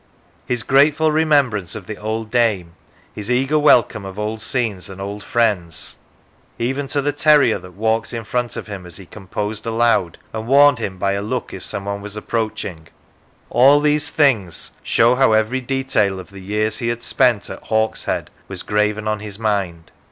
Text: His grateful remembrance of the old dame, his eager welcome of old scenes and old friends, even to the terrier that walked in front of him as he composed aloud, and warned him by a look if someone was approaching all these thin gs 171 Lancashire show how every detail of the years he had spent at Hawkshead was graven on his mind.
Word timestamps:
His 0.47 0.63
grateful 0.63 1.11
remembrance 1.11 1.75
of 1.75 1.85
the 1.85 1.95
old 1.95 2.31
dame, 2.31 2.73
his 3.13 3.29
eager 3.29 3.59
welcome 3.59 4.03
of 4.03 4.17
old 4.17 4.41
scenes 4.41 4.89
and 4.89 4.99
old 4.99 5.23
friends, 5.23 5.97
even 6.57 6.87
to 6.87 7.03
the 7.03 7.11
terrier 7.13 7.59
that 7.59 7.73
walked 7.75 8.11
in 8.11 8.23
front 8.23 8.55
of 8.57 8.65
him 8.65 8.87
as 8.87 8.97
he 8.97 9.05
composed 9.05 9.63
aloud, 9.63 10.17
and 10.33 10.47
warned 10.47 10.79
him 10.79 10.97
by 10.97 11.11
a 11.11 11.21
look 11.21 11.53
if 11.53 11.63
someone 11.63 12.01
was 12.01 12.15
approaching 12.17 12.87
all 13.51 13.79
these 13.79 14.09
thin 14.09 14.47
gs 14.47 14.71
171 14.83 14.85
Lancashire 14.87 14.93
show 14.95 15.15
how 15.17 15.33
every 15.33 15.61
detail 15.61 16.19
of 16.19 16.31
the 16.31 16.39
years 16.41 16.77
he 16.79 16.87
had 16.87 17.03
spent 17.03 17.47
at 17.51 17.61
Hawkshead 17.65 18.31
was 18.47 18.63
graven 18.63 19.07
on 19.07 19.19
his 19.19 19.37
mind. 19.37 19.91